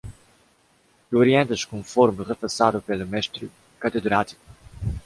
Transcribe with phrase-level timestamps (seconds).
[1.07, 3.43] Tu orientas conforme repassado pelo mestre
[3.83, 4.41] catedrático?